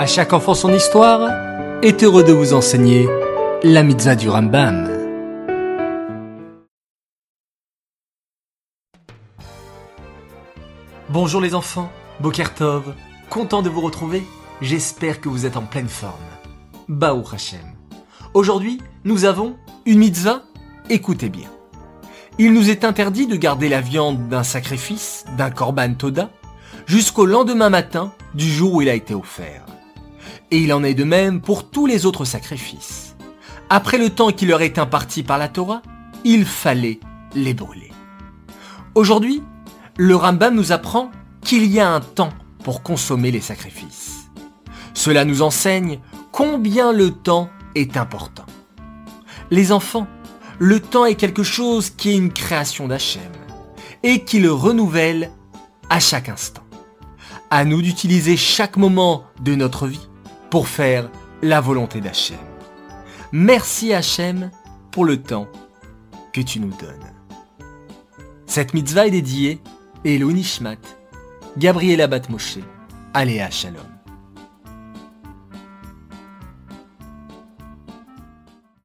[0.00, 1.28] À chaque enfant son histoire
[1.82, 3.06] est heureux de vous enseigner
[3.62, 4.88] la mitzvah du Rambam.
[11.10, 12.94] Bonjour les enfants, Bokertov,
[13.28, 14.22] content de vous retrouver,
[14.62, 16.14] j'espère que vous êtes en pleine forme.
[16.88, 17.60] Baou Hashem.
[18.32, 20.44] Aujourd'hui, nous avons une mitzvah,
[20.88, 21.50] écoutez bien.
[22.38, 26.30] Il nous est interdit de garder la viande d'un sacrifice, d'un korban toda,
[26.86, 29.66] jusqu'au lendemain matin du jour où il a été offert.
[30.50, 33.16] Et il en est de même pour tous les autres sacrifices.
[33.68, 35.82] Après le temps qui leur est imparti par la Torah,
[36.24, 37.00] il fallait
[37.34, 37.92] les brûler.
[38.94, 39.42] Aujourd'hui,
[39.96, 41.10] le Rambam nous apprend
[41.42, 42.32] qu'il y a un temps
[42.64, 44.28] pour consommer les sacrifices.
[44.94, 46.00] Cela nous enseigne
[46.32, 48.44] combien le temps est important.
[49.50, 50.06] Les enfants,
[50.58, 53.22] le temps est quelque chose qui est une création d'Hachem
[54.02, 55.30] et qui le renouvelle
[55.88, 56.64] à chaque instant.
[57.50, 60.09] À nous d'utiliser chaque moment de notre vie
[60.50, 61.08] pour faire
[61.42, 62.38] la volonté d'Hachem.
[63.32, 64.50] Merci Hachem
[64.90, 65.46] pour le temps
[66.32, 67.12] que tu nous donnes.
[68.46, 69.60] Cette mitzvah est dédiée
[70.04, 70.76] Elou Nishmat,
[71.56, 72.58] Gabriela Batmoshe,
[73.14, 73.99] Aléa Shalom.